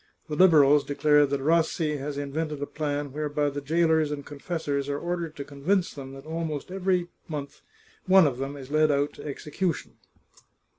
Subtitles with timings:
[0.27, 4.89] The Liberals declare that Rassi has in vented a plan whereby the jailers and confessors
[4.89, 7.61] are ordered to convince them that almost every month
[8.07, 9.97] one of them is led out to execution.